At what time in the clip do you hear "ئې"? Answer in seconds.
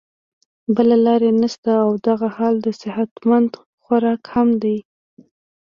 1.27-1.31